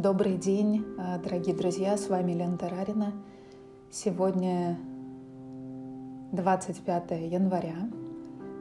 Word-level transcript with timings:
Добрый 0.00 0.36
день, 0.36 0.84
э, 0.96 1.18
дорогие 1.20 1.56
друзья, 1.56 1.96
с 1.96 2.08
вами 2.08 2.30
Лена 2.30 2.56
Тарарина. 2.56 3.12
Сегодня 3.90 4.78
25 6.30 7.26
января. 7.26 7.74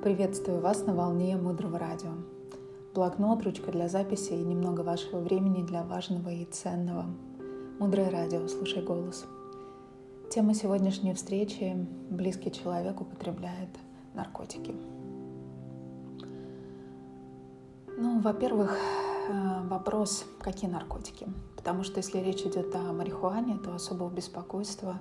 Приветствую 0.04 0.62
вас 0.62 0.88
на 0.88 0.96
волне 0.96 1.38
Мудрого 1.38 1.78
Радио. 1.78 2.10
Блокнот, 2.96 3.44
ручка 3.44 3.72
для 3.72 3.88
записи 3.88 4.34
и 4.34 4.44
немного 4.44 4.82
вашего 4.82 5.20
времени 5.20 5.62
для 5.62 5.84
важного 5.84 6.30
и 6.30 6.44
ценного. 6.46 7.06
Мудрое 7.78 8.10
Радио, 8.10 8.48
слушай 8.48 8.82
голос. 8.82 9.28
Тема 10.32 10.56
сегодняшней 10.56 11.14
встречи– 11.14 11.86
близкий 12.10 12.52
человек 12.52 13.00
употребляет 13.00 13.70
наркотики. 14.16 14.74
Ну, 17.96 18.22
во-первых, 18.22 18.76
вопрос, 19.30 20.26
какие 20.42 20.70
наркотики. 20.70 21.28
Потому 21.56 21.84
что 21.84 21.98
если 21.98 22.20
речь 22.20 22.42
идет 22.42 22.74
о 22.76 22.94
марихуане, 22.94 23.58
то 23.58 23.74
особого 23.74 24.10
беспокойства 24.10 25.00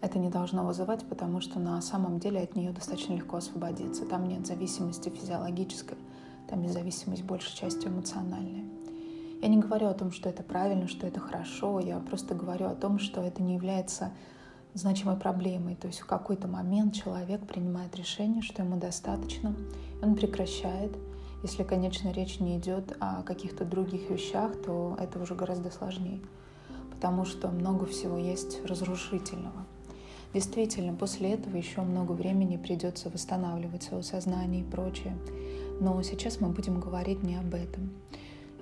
это 0.00 0.18
не 0.18 0.28
должно 0.28 0.66
вызывать, 0.66 1.08
потому 1.08 1.40
что 1.40 1.60
на 1.60 1.80
самом 1.80 2.18
деле 2.18 2.40
от 2.40 2.56
нее 2.56 2.72
достаточно 2.72 3.14
легко 3.14 3.36
освободиться. 3.36 4.04
Там 4.04 4.28
нет 4.28 4.46
зависимости 4.46 5.08
физиологической, 5.08 5.96
там 6.48 6.62
есть 6.62 6.74
зависимость 6.74 7.22
большей 7.22 7.56
частью 7.56 7.90
эмоциональная. 7.90 8.64
Я 9.40 9.48
не 9.48 9.58
говорю 9.58 9.86
о 9.86 9.94
том, 9.94 10.12
что 10.12 10.28
это 10.28 10.42
правильно, 10.42 10.88
что 10.88 11.06
это 11.06 11.20
хорошо, 11.20 11.80
я 11.80 11.98
просто 11.98 12.34
говорю 12.34 12.66
о 12.66 12.74
том, 12.74 12.98
что 12.98 13.20
это 13.20 13.42
не 13.42 13.54
является 13.54 14.12
значимой 14.74 15.16
проблемой. 15.16 15.76
То 15.76 15.86
есть 15.86 16.00
в 16.00 16.06
какой-то 16.06 16.48
момент 16.48 16.94
человек 16.94 17.46
принимает 17.46 17.94
решение, 17.96 18.42
что 18.42 18.62
ему 18.62 18.76
достаточно, 18.76 19.54
он 20.02 20.14
прекращает– 20.14 20.96
если, 21.42 21.64
конечно, 21.64 22.12
речь 22.12 22.38
не 22.38 22.56
идет 22.56 22.96
о 23.00 23.22
каких-то 23.22 23.64
других 23.64 24.10
вещах, 24.10 24.52
то 24.62 24.96
это 24.98 25.20
уже 25.20 25.34
гораздо 25.34 25.70
сложнее, 25.70 26.20
потому 26.90 27.24
что 27.24 27.48
много 27.48 27.86
всего 27.86 28.16
есть 28.16 28.64
разрушительного. 28.64 29.66
Действительно, 30.34 30.94
после 30.94 31.32
этого 31.32 31.56
еще 31.56 31.82
много 31.82 32.12
времени 32.12 32.56
придется 32.56 33.10
восстанавливать 33.10 33.82
свое 33.82 34.02
сознание 34.02 34.62
и 34.62 34.64
прочее. 34.64 35.16
Но 35.80 36.00
сейчас 36.02 36.40
мы 36.40 36.48
будем 36.48 36.80
говорить 36.80 37.22
не 37.22 37.36
об 37.36 37.52
этом. 37.54 37.90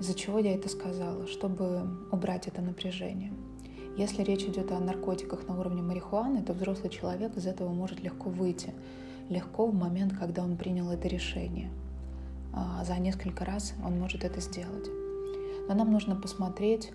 Из-за 0.00 0.14
чего 0.14 0.38
я 0.38 0.54
это 0.54 0.68
сказала? 0.68 1.26
Чтобы 1.26 1.86
убрать 2.10 2.48
это 2.48 2.62
напряжение. 2.62 3.32
Если 3.96 4.22
речь 4.22 4.44
идет 4.44 4.72
о 4.72 4.80
наркотиках 4.80 5.46
на 5.46 5.60
уровне 5.60 5.82
марихуаны, 5.82 6.42
то 6.42 6.54
взрослый 6.54 6.90
человек 6.90 7.36
из 7.36 7.46
этого 7.46 7.68
может 7.68 8.00
легко 8.00 8.30
выйти. 8.30 8.72
Легко 9.28 9.66
в 9.66 9.74
момент, 9.74 10.14
когда 10.18 10.42
он 10.42 10.56
принял 10.56 10.90
это 10.90 11.06
решение. 11.06 11.70
А, 12.52 12.84
за 12.84 12.96
несколько 12.98 13.44
раз 13.44 13.74
он 13.84 13.98
может 13.98 14.24
это 14.24 14.40
сделать. 14.40 14.88
Но 15.68 15.74
нам 15.74 15.92
нужно 15.92 16.16
посмотреть, 16.16 16.92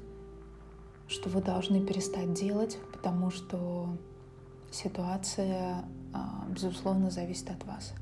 что 1.07 1.29
вы 1.29 1.41
должны 1.41 1.85
перестать 1.85 2.33
делать, 2.33 2.77
потому 2.91 3.29
что 3.29 3.97
ситуация, 4.71 5.85
а, 6.13 6.45
безусловно, 6.49 7.09
зависит 7.09 7.49
от 7.49 7.63
вас. 7.65 7.93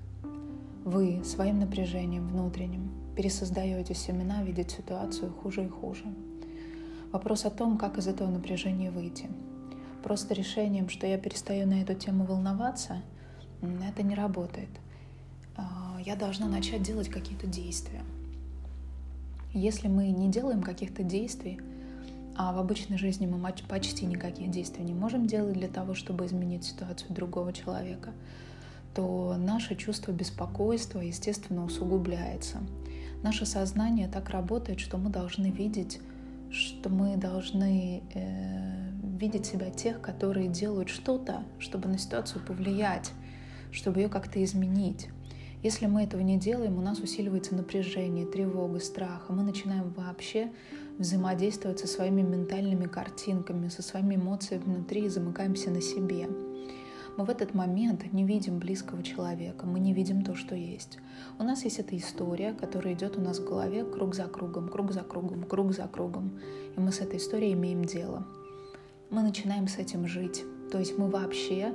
Вы 0.83 1.23
своим 1.23 1.59
напряжением 1.59 2.27
внутренним 2.27 2.91
пересоздаете 3.15 3.93
семена, 3.93 4.43
видеть 4.43 4.71
ситуацию 4.71 5.31
хуже 5.31 5.65
и 5.65 5.69
хуже. 5.69 6.03
Вопрос 7.11 7.45
о 7.45 7.51
том, 7.51 7.77
как 7.77 7.97
из 7.97 8.07
этого 8.07 8.29
напряжения 8.29 8.89
выйти. 8.89 9.29
Просто 10.03 10.33
решением, 10.33 10.89
что 10.89 11.05
я 11.05 11.17
перестаю 11.17 11.67
на 11.67 11.81
эту 11.81 11.93
тему 11.93 12.25
волноваться, 12.25 13.01
это 13.61 14.03
не 14.03 14.15
работает. 14.15 14.69
А, 15.55 15.97
я 16.05 16.15
должна 16.15 16.47
начать 16.47 16.81
делать 16.81 17.09
какие-то 17.09 17.47
действия. 17.47 18.01
Если 19.53 19.87
мы 19.87 20.07
не 20.07 20.29
делаем 20.29 20.61
каких-то 20.63 21.03
действий, 21.03 21.59
а 22.35 22.51
в 22.51 22.57
обычной 22.57 22.97
жизни 22.97 23.27
мы 23.27 23.53
почти 23.67 24.05
никаких 24.05 24.49
действий 24.49 24.83
не 24.83 24.93
можем 24.93 25.27
делать 25.27 25.53
для 25.53 25.67
того, 25.67 25.93
чтобы 25.93 26.25
изменить 26.25 26.63
ситуацию 26.63 27.13
другого 27.13 27.53
человека, 27.53 28.11
то 28.95 29.35
наше 29.37 29.75
чувство 29.75 30.11
беспокойства, 30.11 30.99
естественно, 30.99 31.63
усугубляется. 31.63 32.59
Наше 33.21 33.45
сознание 33.45 34.07
так 34.07 34.29
работает, 34.29 34.79
что 34.79 34.97
мы 34.97 35.09
должны 35.09 35.47
видеть, 35.47 35.99
что 36.51 36.89
мы 36.89 37.17
должны 37.17 38.03
э, 38.13 38.89
видеть 39.17 39.45
себя 39.45 39.69
тех, 39.69 40.01
которые 40.01 40.47
делают 40.47 40.89
что-то, 40.89 41.43
чтобы 41.59 41.87
на 41.89 41.97
ситуацию 41.97 42.43
повлиять, 42.45 43.11
чтобы 43.71 44.01
ее 44.01 44.09
как-то 44.09 44.43
изменить. 44.43 45.07
Если 45.63 45.85
мы 45.85 46.03
этого 46.03 46.19
не 46.19 46.37
делаем, 46.37 46.77
у 46.77 46.81
нас 46.81 46.99
усиливается 46.99 47.55
напряжение, 47.55 48.25
тревога, 48.25 48.81
страх, 48.81 49.27
и 49.29 49.31
мы 49.31 49.43
начинаем 49.43 49.93
вообще 49.93 50.51
взаимодействовать 50.99 51.79
со 51.79 51.87
своими 51.87 52.21
ментальными 52.21 52.85
картинками, 52.85 53.69
со 53.69 53.81
своими 53.81 54.15
эмоциями 54.15 54.63
внутри 54.65 55.05
и 55.05 55.09
замыкаемся 55.09 55.71
на 55.71 55.79
себе. 55.79 56.27
Мы 57.15 57.23
в 57.23 57.29
этот 57.29 57.53
момент 57.53 58.11
не 58.11 58.25
видим 58.25 58.59
близкого 58.59 59.03
человека, 59.03 59.65
мы 59.65 59.79
не 59.79 59.93
видим 59.93 60.25
то, 60.25 60.35
что 60.35 60.53
есть. 60.53 60.97
У 61.39 61.43
нас 61.43 61.63
есть 61.63 61.79
эта 61.79 61.95
история, 61.95 62.51
которая 62.51 62.93
идет 62.93 63.17
у 63.17 63.21
нас 63.21 63.39
в 63.39 63.45
голове 63.45 63.85
круг 63.85 64.15
за 64.15 64.25
кругом, 64.25 64.67
круг 64.67 64.91
за 64.91 65.01
кругом, 65.01 65.43
круг 65.43 65.73
за 65.73 65.87
кругом. 65.87 66.39
И 66.75 66.79
мы 66.81 66.91
с 66.91 66.99
этой 66.99 67.19
историей 67.19 67.53
имеем 67.53 67.85
дело. 67.85 68.27
Мы 69.09 69.23
начинаем 69.23 69.69
с 69.69 69.77
этим 69.77 70.07
жить. 70.07 70.43
То 70.73 70.79
есть 70.79 70.97
мы 70.97 71.07
вообще 71.07 71.73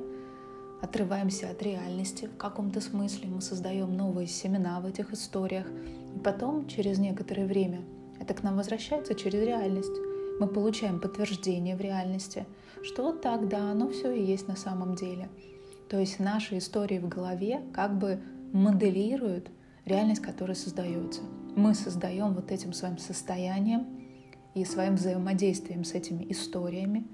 отрываемся 0.81 1.51
от 1.51 1.63
реальности 1.63 2.27
в 2.27 2.37
каком-то 2.37 2.81
смысле, 2.81 3.29
мы 3.29 3.41
создаем 3.41 3.97
новые 3.97 4.27
семена 4.27 4.81
в 4.81 4.87
этих 4.87 5.13
историях, 5.13 5.67
и 6.15 6.19
потом, 6.19 6.67
через 6.67 6.99
некоторое 6.99 7.47
время, 7.47 7.81
это 8.21 8.35
к 8.35 8.43
нам 8.43 8.57
возвращается 8.57 9.15
через 9.15 9.43
реальность. 9.45 9.93
Мы 10.41 10.47
получаем 10.47 11.01
подтверждение 11.01 11.77
в 11.77 11.81
реальности, 11.81 12.47
что 12.83 13.03
вот 13.03 13.23
так, 13.23 13.49
да, 13.49 13.71
оно 13.71 13.91
все 13.91 14.13
и 14.13 14.25
есть 14.25 14.47
на 14.49 14.57
самом 14.57 14.95
деле. 14.95 15.29
То 15.89 15.99
есть 15.99 16.19
наши 16.19 16.59
истории 16.59 16.99
в 16.99 17.09
голове 17.09 17.63
как 17.73 17.99
бы 17.99 18.21
моделируют 18.53 19.51
реальность, 19.85 20.23
которая 20.23 20.55
создается. 20.55 21.23
Мы 21.57 21.75
создаем 21.75 22.35
вот 22.35 22.53
этим 22.53 22.73
своим 22.73 22.99
состоянием 22.99 23.87
и 24.55 24.65
своим 24.65 24.97
взаимодействием 24.97 25.85
с 25.85 25.95
этими 25.95 26.31
историями 26.31 27.07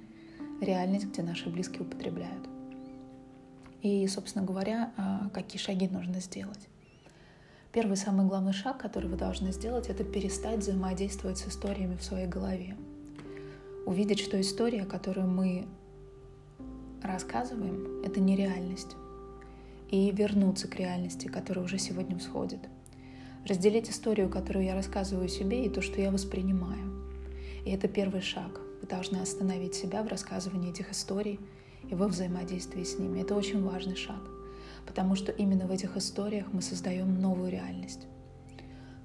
реальность, 0.60 1.06
где 1.06 1.22
наши 1.22 1.48
близкие 1.48 1.82
употребляют. 1.82 2.53
И, 3.84 4.06
собственно 4.06 4.46
говоря, 4.46 4.94
а, 4.96 5.28
какие 5.28 5.60
шаги 5.60 5.86
нужно 5.88 6.18
сделать. 6.18 6.68
Первый 7.70 7.98
самый 7.98 8.26
главный 8.26 8.54
шаг, 8.54 8.78
который 8.78 9.10
вы 9.10 9.18
должны 9.18 9.52
сделать, 9.52 9.90
это 9.90 10.04
перестать 10.04 10.60
взаимодействовать 10.60 11.36
с 11.36 11.48
историями 11.48 11.96
в 11.96 12.02
своей 12.02 12.26
голове. 12.26 12.78
Увидеть, 13.84 14.20
что 14.20 14.40
история, 14.40 14.86
которую 14.86 15.26
мы 15.26 15.66
рассказываем, 17.02 18.02
это 18.02 18.20
не 18.20 18.36
реальность. 18.36 18.96
И 19.90 20.10
вернуться 20.12 20.66
к 20.66 20.76
реальности, 20.76 21.28
которая 21.28 21.66
уже 21.66 21.76
сегодня 21.76 22.18
всходит. 22.18 22.60
Разделить 23.46 23.90
историю, 23.90 24.30
которую 24.30 24.64
я 24.64 24.74
рассказываю 24.74 25.28
себе, 25.28 25.66
и 25.66 25.68
то, 25.68 25.82
что 25.82 26.00
я 26.00 26.10
воспринимаю. 26.10 27.04
И 27.66 27.70
это 27.70 27.86
первый 27.86 28.22
шаг. 28.22 28.62
Вы 28.80 28.88
должны 28.88 29.18
остановить 29.18 29.74
себя 29.74 30.02
в 30.02 30.08
рассказывании 30.08 30.70
этих 30.70 30.90
историй 30.90 31.38
и 31.90 31.94
во 31.94 32.08
взаимодействии 32.08 32.82
с 32.82 32.98
ними. 32.98 33.20
Это 33.20 33.34
очень 33.34 33.62
важный 33.62 33.96
шаг, 33.96 34.20
потому 34.86 35.14
что 35.14 35.32
именно 35.32 35.66
в 35.66 35.70
этих 35.70 35.96
историях 35.96 36.46
мы 36.52 36.62
создаем 36.62 37.20
новую 37.20 37.50
реальность. 37.50 38.06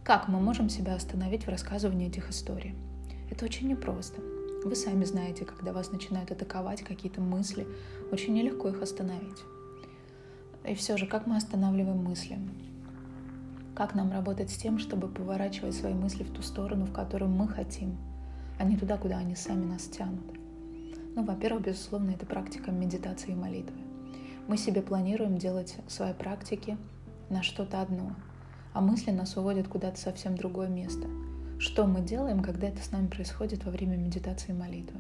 Как 0.04 0.28
мы 0.28 0.40
можем 0.40 0.70
себя 0.70 0.96
остановить 0.96 1.46
в 1.46 1.50
рассказывании 1.50 2.08
этих 2.08 2.30
историй? 2.30 2.76
Это 3.30 3.46
очень 3.46 3.68
непросто. 3.68 4.22
Вы 4.66 4.76
сами 4.76 5.06
знаете, 5.06 5.46
когда 5.46 5.72
вас 5.72 5.92
начинают 5.92 6.32
атаковать 6.32 6.82
какие-то 6.82 7.22
мысли, 7.22 7.68
очень 8.12 8.34
нелегко 8.34 8.70
их 8.70 8.82
остановить. 8.82 9.38
И 10.68 10.74
все 10.76 10.98
же, 10.98 11.06
как 11.06 11.28
мы 11.28 11.38
останавливаем 11.38 12.04
мысли? 12.04 12.40
Как 13.76 13.96
нам 13.96 14.12
работать 14.12 14.50
с 14.50 14.58
тем, 14.58 14.80
чтобы 14.80 15.08
поворачивать 15.08 15.76
свои 15.76 15.94
мысли 15.94 16.24
в 16.24 16.34
ту 16.34 16.42
сторону, 16.42 16.86
в 16.86 16.92
которую 16.92 17.30
мы 17.30 17.48
хотим, 17.48 17.98
а 18.58 18.64
не 18.66 18.76
туда, 18.76 18.98
куда 18.98 19.20
они 19.20 19.36
сами 19.36 19.66
нас 19.66 19.84
тянут? 19.84 20.39
Ну, 21.16 21.24
во-первых, 21.24 21.66
безусловно, 21.66 22.12
это 22.12 22.26
практика 22.26 22.72
медитации 22.72 23.32
и 23.32 23.36
молитвы. 23.36 23.78
Мы 24.48 24.58
себе 24.58 24.82
планируем 24.82 25.38
делать 25.38 25.76
свои 25.88 26.14
практики 26.14 26.78
на 27.30 27.44
что-то 27.44 27.82
одно, 27.82 28.16
а 28.74 28.82
мысли 28.82 29.12
нас 29.12 29.36
уводят 29.36 29.68
куда-то 29.68 30.00
совсем 30.00 30.36
другое 30.36 30.68
место. 30.68 31.08
Что 31.58 31.86
мы 31.88 32.02
делаем, 32.02 32.42
когда 32.42 32.68
это 32.68 32.82
с 32.82 32.92
нами 32.92 33.08
происходит 33.08 33.66
во 33.66 33.72
время 33.72 33.98
медитации 33.98 34.52
и 34.52 34.56
молитвы? 34.56 35.00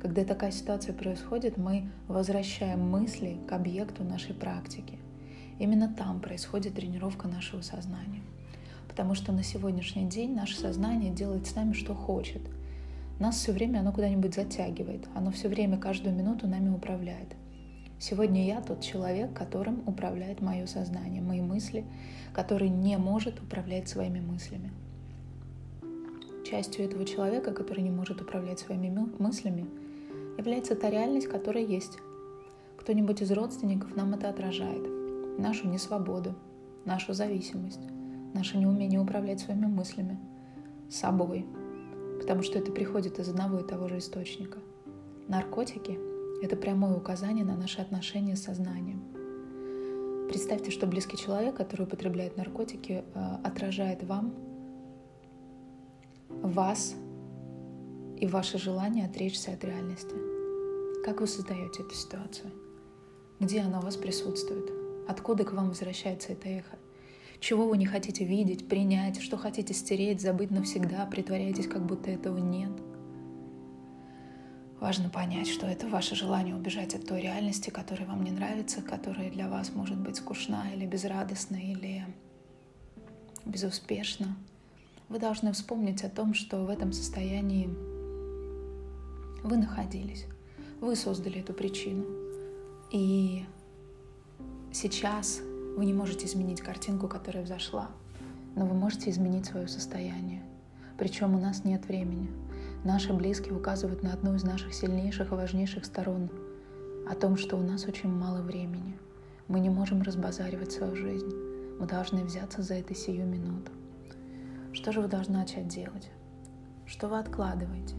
Когда 0.00 0.24
такая 0.24 0.52
ситуация 0.52 0.94
происходит, 0.94 1.56
мы 1.56 1.90
возвращаем 2.06 2.80
мысли 2.80 3.38
к 3.48 3.52
объекту 3.52 4.04
нашей 4.04 4.34
практики. 4.34 4.98
Именно 5.58 5.92
там 5.92 6.20
происходит 6.20 6.74
тренировка 6.74 7.28
нашего 7.28 7.62
сознания. 7.62 8.22
Потому 8.88 9.14
что 9.14 9.32
на 9.32 9.42
сегодняшний 9.42 10.06
день 10.06 10.34
наше 10.34 10.56
сознание 10.56 11.12
делает 11.12 11.46
с 11.46 11.54
нами, 11.54 11.72
что 11.72 11.94
хочет– 11.94 12.42
нас 13.22 13.36
все 13.36 13.52
время 13.52 13.78
оно 13.78 13.92
куда-нибудь 13.92 14.34
затягивает, 14.34 15.08
оно 15.14 15.30
все 15.30 15.48
время, 15.48 15.78
каждую 15.78 16.14
минуту 16.14 16.46
нами 16.46 16.68
управляет. 16.68 17.34
Сегодня 17.98 18.46
я 18.46 18.60
тот 18.60 18.82
человек, 18.82 19.32
которым 19.32 19.82
управляет 19.86 20.42
мое 20.42 20.66
сознание, 20.66 21.22
мои 21.22 21.40
мысли, 21.40 21.86
который 22.34 22.68
не 22.68 22.98
может 22.98 23.40
управлять 23.40 23.88
своими 23.88 24.20
мыслями. 24.20 24.70
частью 26.44 26.84
этого 26.84 27.04
человека, 27.04 27.52
который 27.52 27.82
не 27.82 27.90
может 27.90 28.20
управлять 28.20 28.60
своими 28.60 28.90
мыслями, 29.18 29.66
является 30.36 30.76
та 30.76 30.90
реальность, 30.90 31.26
которая 31.26 31.64
есть. 31.64 31.98
Кто-нибудь 32.76 33.22
из 33.22 33.32
родственников 33.32 33.96
нам 33.96 34.14
это 34.14 34.28
отражает. 34.28 34.86
Нашу 35.38 35.66
несвободу, 35.66 36.34
нашу 36.84 37.14
зависимость, 37.14 37.80
наше 38.34 38.58
неумение 38.58 39.00
управлять 39.00 39.40
своими 39.40 39.66
мыслями, 39.66 40.18
собой, 40.88 41.46
потому 42.18 42.42
что 42.42 42.58
это 42.58 42.72
приходит 42.72 43.18
из 43.18 43.28
одного 43.28 43.60
и 43.60 43.66
того 43.66 43.88
же 43.88 43.98
источника. 43.98 44.58
Наркотики– 45.28 45.98
это 46.42 46.56
прямое 46.56 46.94
указание 46.94 47.44
на 47.44 47.56
наши 47.56 47.80
отношения 47.80 48.36
с 48.36 48.44
сознанием. 48.44 49.02
Представьте, 50.28 50.70
что 50.70 50.86
близкий 50.86 51.16
человек, 51.16 51.56
который 51.56 51.82
употребляет 51.82 52.36
наркотики, 52.36 53.04
э, 53.14 53.36
отражает 53.44 54.02
вам, 54.02 54.34
вас 56.28 56.94
и 58.18 58.26
ваше 58.26 58.58
желание 58.58 59.06
отречься 59.06 59.52
от 59.52 59.64
реальности. 59.64 60.14
Как 61.04 61.20
вы 61.20 61.26
создаете 61.26 61.82
эту 61.82 61.94
ситуацию? 61.94 62.50
Где 63.38 63.60
она 63.60 63.78
у 63.78 63.82
вас 63.82 63.96
присутствует? 63.96 64.70
Откуда 65.06 65.44
к 65.44 65.52
вам 65.52 65.68
возвращается 65.68 66.32
это 66.32 66.48
эхо? 66.48 66.76
Чего 67.40 67.68
вы 67.68 67.76
не 67.76 67.86
хотите 67.86 68.24
видеть, 68.24 68.68
принять, 68.68 69.20
что 69.20 69.36
хотите 69.36 69.74
стереть, 69.74 70.20
забыть 70.20 70.50
навсегда, 70.50 71.06
притворяетесь, 71.06 71.68
как 71.68 71.84
будто 71.84 72.10
этого 72.10 72.38
нет. 72.38 72.72
Важно 74.80 75.08
понять, 75.08 75.48
что 75.48 75.66
это 75.66 75.88
ваше 75.88 76.14
желание 76.14 76.54
убежать 76.54 76.94
от 76.94 77.06
той 77.06 77.22
реальности, 77.22 77.70
которая 77.70 78.06
вам 78.06 78.24
не 78.24 78.30
нравится, 78.30 78.82
которая 78.82 79.30
для 79.30 79.48
вас 79.48 79.70
может 79.74 79.98
быть 79.98 80.16
скучна 80.16 80.70
или 80.74 80.86
безрадостна, 80.86 81.56
или 81.56 82.04
безуспешна. 83.46 84.36
Вы 85.08 85.18
должны 85.18 85.52
вспомнить 85.52 86.04
о 86.04 86.10
том, 86.10 86.34
что 86.34 86.64
в 86.64 86.68
этом 86.68 86.92
состоянии 86.92 87.68
вы 89.42 89.56
находились. 89.56 90.26
Вы 90.80 90.94
создали 90.94 91.40
эту 91.40 91.54
причину. 91.54 92.04
И 92.90 93.44
сейчас 94.72 95.40
вы 95.76 95.84
не 95.84 95.92
можете 95.92 96.26
изменить 96.26 96.62
картинку, 96.62 97.06
которая 97.06 97.44
взошла, 97.44 97.90
но 98.56 98.64
вы 98.64 98.74
можете 98.74 99.10
изменить 99.10 99.44
свое 99.44 99.68
состояние. 99.68 100.42
Причем 100.98 101.34
у 101.34 101.38
нас 101.38 101.64
нет 101.64 101.86
времени. 101.86 102.30
Наши 102.82 103.12
близкие 103.12 103.54
указывают 103.54 104.02
на 104.02 104.14
одну 104.14 104.34
из 104.34 104.42
наших 104.42 104.72
сильнейших 104.72 105.32
и 105.32 105.34
важнейших 105.34 105.84
сторон, 105.84 106.30
о 107.08 107.14
том, 107.14 107.36
что 107.36 107.56
у 107.56 107.62
нас 107.62 107.84
очень 107.84 108.08
мало 108.08 108.40
времени. 108.40 108.98
Мы 109.48 109.60
не 109.60 109.68
можем 109.68 110.02
разбазаривать 110.02 110.72
свою 110.72 110.96
жизнь. 110.96 111.30
Мы 111.78 111.86
должны 111.86 112.24
взяться 112.24 112.62
за 112.62 112.74
это 112.74 112.94
сию 112.94 113.26
минуту. 113.26 113.70
Что 114.72 114.92
же 114.92 115.02
вы 115.02 115.08
должны 115.08 115.36
начать 115.36 115.68
делать? 115.68 116.10
Что 116.86 117.08
вы 117.08 117.18
откладываете? 117.18 117.94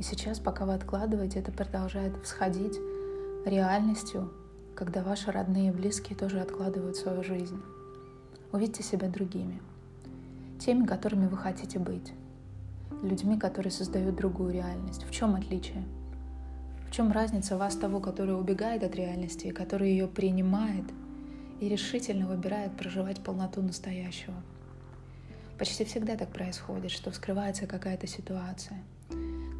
И 0.00 0.02
сейчас, 0.02 0.40
пока 0.40 0.66
вы 0.66 0.74
откладываете, 0.74 1.38
это 1.38 1.52
продолжает 1.52 2.16
всходить 2.24 2.76
реальностью 3.46 4.32
когда 4.74 5.02
ваши 5.02 5.30
родные 5.30 5.68
и 5.68 5.72
близкие 5.72 6.16
тоже 6.18 6.40
откладывают 6.40 6.96
свою 6.96 7.22
жизнь. 7.22 7.60
Увидьте 8.52 8.82
себя 8.82 9.08
другими, 9.08 9.60
теми, 10.58 10.86
которыми 10.86 11.26
вы 11.26 11.36
хотите 11.36 11.78
быть, 11.78 12.12
людьми, 13.02 13.38
которые 13.38 13.70
создают 13.70 14.16
другую 14.16 14.52
реальность. 14.52 15.04
В 15.04 15.10
чем 15.10 15.34
отличие? 15.34 15.84
В 16.88 16.90
чем 16.90 17.10
разница 17.10 17.56
вас 17.56 17.76
того, 17.76 18.00
который 18.00 18.38
убегает 18.38 18.84
от 18.84 18.94
реальности, 18.94 19.50
который 19.50 19.90
ее 19.90 20.06
принимает 20.06 20.84
и 21.60 21.68
решительно 21.68 22.26
выбирает 22.26 22.76
проживать 22.76 23.22
полноту 23.22 23.62
настоящего? 23.62 24.34
Почти 25.58 25.84
всегда 25.84 26.16
так 26.16 26.30
происходит, 26.30 26.90
что 26.90 27.10
вскрывается 27.10 27.66
какая-то 27.66 28.06
ситуация. 28.06 28.82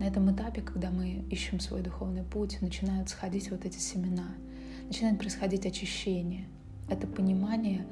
На 0.00 0.04
этом 0.04 0.32
этапе, 0.34 0.60
когда 0.60 0.90
мы 0.90 1.24
ищем 1.30 1.60
свой 1.60 1.82
духовный 1.82 2.24
путь, 2.24 2.58
начинают 2.60 3.08
сходить 3.08 3.50
вот 3.50 3.64
эти 3.64 3.78
семена— 3.78 4.34
начинает 4.86 5.18
происходить 5.18 5.66
очищение. 5.66 6.46
Это 6.88 7.06
понимание 7.06 7.86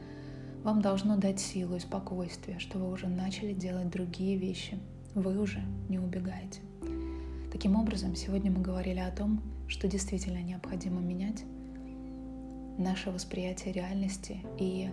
вам 0.63 0.81
должно 0.81 1.17
дать 1.17 1.41
силу 1.41 1.77
и 1.77 1.81
спокойствие, 1.81 2.59
что 2.61 2.79
вы 2.79 2.93
уже 2.93 3.09
начали 3.09 3.53
делать 3.53 3.91
другие 3.91 4.37
вещи. 4.37 4.79
Вы 5.15 5.41
уже 5.41 5.61
не 5.89 5.99
убегаете. 5.99 6.61
Таким 7.51 7.77
образом, 7.77 8.15
сегодня 8.15 8.51
мы 8.51 8.61
говорили 8.61 9.01
о 9.01 9.11
том, 9.11 9.43
что 9.67 9.89
действительно 9.89 10.41
необходимо 10.41 11.01
менять 11.01 11.45
наше 12.79 13.11
восприятие 13.11 13.73
реальности 13.73 14.39
и 14.59 14.89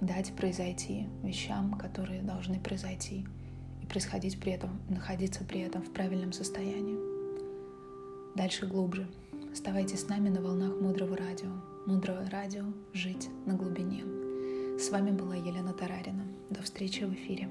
дать 0.00 0.32
произойти 0.32 1.06
вещам, 1.22 1.74
которые 1.74 2.22
должны 2.22 2.58
произойти, 2.58 3.26
и 3.82 3.86
происходить 3.86 4.40
при 4.40 4.52
этом, 4.52 4.80
находиться 4.88 5.44
при 5.44 5.60
этом 5.60 5.82
в 5.82 5.92
правильном 5.92 6.32
состоянии. 6.32 6.96
Дальше 8.36 8.66
глубже. 8.66 9.08
Оставайтесь 9.58 10.02
с 10.02 10.08
нами 10.08 10.28
на 10.28 10.40
волнах 10.40 10.80
Мудрого 10.80 11.16
Радио. 11.16 11.50
Мудрое 11.84 12.30
Радио. 12.30 12.62
Жить 12.92 13.28
на 13.44 13.54
глубине. 13.54 14.04
С 14.78 14.88
вами 14.90 15.10
была 15.10 15.34
Елена 15.34 15.72
Тарарина. 15.72 16.22
До 16.48 16.62
встречи 16.62 17.02
в 17.02 17.12
эфире. 17.12 17.48